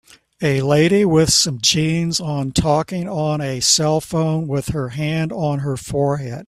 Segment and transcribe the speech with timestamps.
[0.41, 5.77] A lady with some jeans on talking on a cellphone with her hand on her
[5.77, 6.39] forehead